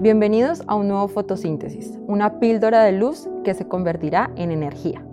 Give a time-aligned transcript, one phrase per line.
[0.00, 5.04] Bienvenidos a un nuevo fotosíntesis, una píldora de luz que se convertirá en energía.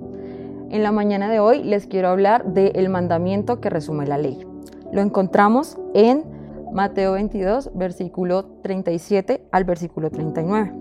[0.70, 4.46] En la mañana de hoy les quiero hablar del mandamiento que resume la ley.
[4.92, 6.24] Lo encontramos en
[6.72, 10.72] Mateo 22, versículo 37 al versículo 39.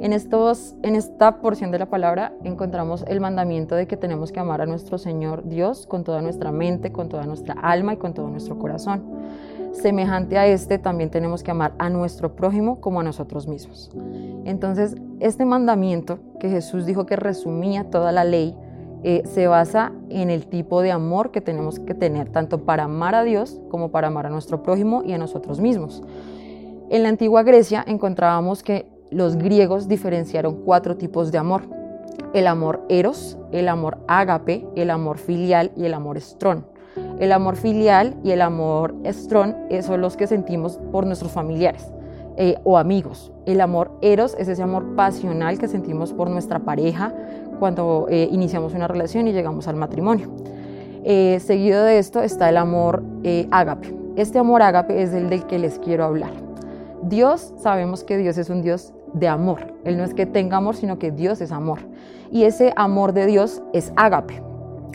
[0.00, 4.40] En, estos, en esta porción de la palabra encontramos el mandamiento de que tenemos que
[4.40, 8.12] amar a nuestro Señor Dios con toda nuestra mente, con toda nuestra alma y con
[8.12, 9.04] todo nuestro corazón.
[9.72, 13.90] Semejante a este, también tenemos que amar a nuestro prójimo como a nosotros mismos.
[14.44, 18.56] Entonces, este mandamiento que Jesús dijo que resumía toda la ley,
[19.02, 23.14] eh, se basa en el tipo de amor que tenemos que tener, tanto para amar
[23.14, 26.02] a Dios como para amar a nuestro prójimo y a nosotros mismos.
[26.90, 31.62] En la antigua Grecia encontrábamos que los griegos diferenciaron cuatro tipos de amor.
[32.34, 36.66] El amor eros, el amor ágape, el amor filial y el amor estrón.
[37.20, 41.92] El amor filial y el amor estrón son los que sentimos por nuestros familiares
[42.38, 43.30] eh, o amigos.
[43.44, 47.12] El amor eros es ese amor pasional que sentimos por nuestra pareja
[47.58, 50.30] cuando eh, iniciamos una relación y llegamos al matrimonio.
[51.04, 53.02] Eh, seguido de esto está el amor
[53.50, 53.94] ágape.
[54.16, 56.32] Este amor ágape es el del que les quiero hablar.
[57.02, 59.74] Dios, sabemos que Dios es un Dios de amor.
[59.84, 61.80] Él no es que tenga amor, sino que Dios es amor.
[62.30, 64.42] Y ese amor de Dios es ágape,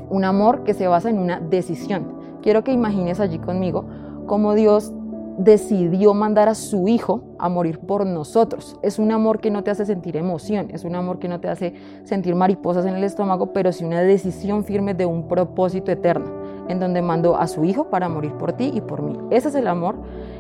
[0.10, 2.14] un amor que se basa en una decisión.
[2.46, 3.86] Quiero que imagines allí conmigo
[4.28, 4.94] cómo Dios
[5.40, 8.78] decidió mandar a su hijo a morir por nosotros.
[8.84, 11.50] Es un amor que no te hace sentir emoción, es un amor que no te
[11.50, 11.73] hace
[12.04, 16.28] sentir mariposas en el estómago, pero sí una decisión firme de un propósito eterno,
[16.70, 19.18] en donde mandó a su hijo para morir por ti y por mí.
[19.32, 19.96] Ese es el amor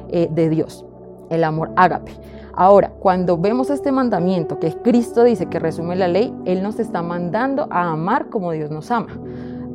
[0.09, 0.85] eh, de Dios,
[1.31, 2.11] el amor ágape.
[2.53, 7.01] Ahora, cuando vemos este mandamiento que Cristo dice que resume la ley, Él nos está
[7.01, 9.07] mandando a amar como Dios nos ama.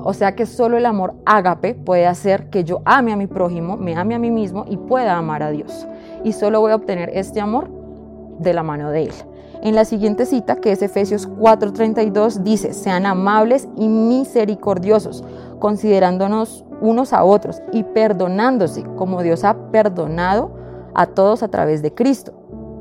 [0.03, 3.77] O sea que solo el amor ágape puede hacer que yo ame a mi prójimo,
[3.77, 5.87] me ame a mí mismo y pueda amar a Dios.
[6.25, 7.69] Y solo voy a obtener este amor
[8.39, 9.13] de la mano de Él.
[9.63, 15.23] En la siguiente cita, que es Efesios 4:32, dice, sean amables y misericordiosos,
[15.59, 20.51] considerándonos unos a otros y perdonándose como Dios ha perdonado
[20.95, 22.33] a todos a través de Cristo.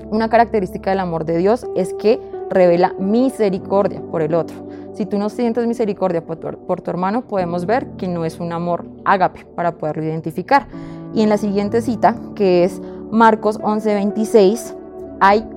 [0.09, 2.19] Una característica del amor de Dios es que
[2.50, 4.56] revela misericordia por el otro.
[4.94, 6.38] Si tú no sientes misericordia por
[6.82, 10.68] tu, hermano, podemos ver que no es un amor ágape para poderlo identificar.
[11.14, 14.76] Y en la siguiente cita, que es Marcos 11:26,
[15.20, 15.48] hay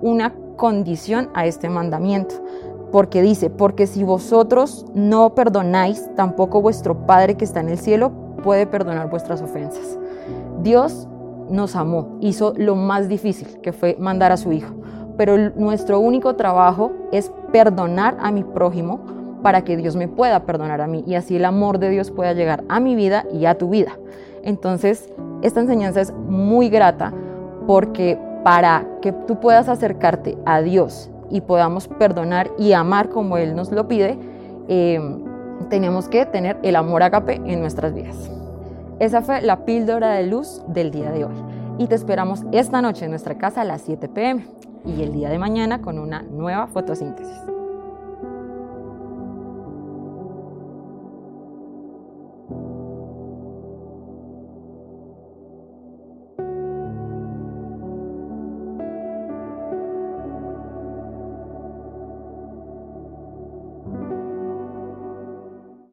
[0.00, 2.36] una condición a este mandamiento.
[2.90, 8.12] Porque dice, porque si vosotros no perdonáis, tampoco vuestro Padre que está en el cielo
[8.42, 9.98] puede perdonar vuestras ofensas.
[10.62, 11.08] Dios
[11.50, 14.74] nos amó, hizo lo más difícil, que fue mandar a su Hijo.
[15.16, 19.00] Pero nuestro único trabajo es perdonar a mi prójimo
[19.42, 22.32] para que Dios me pueda perdonar a mí y así el amor de Dios pueda
[22.32, 23.98] llegar a mi vida y a tu vida.
[24.42, 25.08] Entonces,
[25.42, 27.12] esta enseñanza es muy grata
[27.66, 33.54] porque para que tú puedas acercarte a Dios y podamos perdonar y amar como Él
[33.54, 34.18] nos lo pide,
[34.68, 35.00] eh,
[35.68, 38.30] tenemos que tener el amor agape en nuestras vidas.
[38.98, 41.34] Esa fue la píldora de luz del día de hoy.
[41.78, 44.44] Y te esperamos esta noche en nuestra casa a las 7 pm
[44.84, 47.51] y el día de mañana con una nueva fotosíntesis.